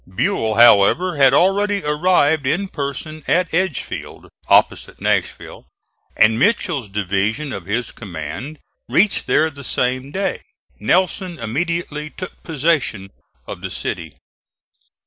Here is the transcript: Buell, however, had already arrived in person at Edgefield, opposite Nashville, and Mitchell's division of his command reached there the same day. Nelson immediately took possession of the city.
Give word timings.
Buell, 0.09 0.55
however, 0.55 1.17
had 1.17 1.31
already 1.31 1.83
arrived 1.85 2.47
in 2.47 2.69
person 2.69 3.23
at 3.27 3.53
Edgefield, 3.53 4.29
opposite 4.47 4.99
Nashville, 4.99 5.67
and 6.17 6.39
Mitchell's 6.39 6.89
division 6.89 7.53
of 7.53 7.67
his 7.67 7.91
command 7.91 8.57
reached 8.89 9.27
there 9.27 9.51
the 9.51 9.63
same 9.63 10.09
day. 10.09 10.41
Nelson 10.79 11.37
immediately 11.37 12.09
took 12.09 12.41
possession 12.41 13.11
of 13.45 13.61
the 13.61 13.69
city. 13.69 14.17